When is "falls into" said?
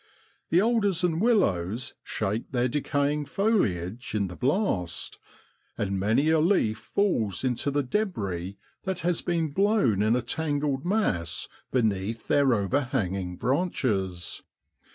6.79-7.69